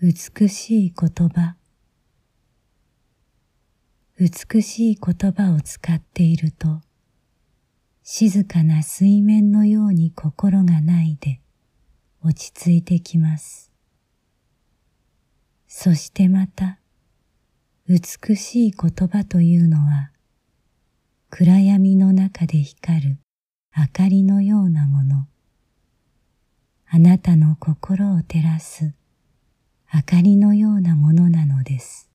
[0.00, 1.56] 美しい言葉
[4.16, 6.82] 美しい言葉を使っていると
[8.04, 11.40] 静かな水面のように心がないで
[12.22, 13.72] 落ち着いてきます。
[15.66, 16.78] そしてまた
[17.88, 20.12] 美しい言葉というのは
[21.28, 23.18] 暗闇の中で光る
[23.76, 25.26] 明かりのようなもの。
[26.86, 28.94] あなたの心を照らす
[29.92, 31.67] 明かりのようなものなので。